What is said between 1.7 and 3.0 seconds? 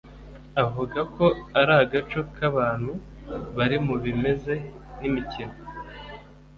agaco k’abantu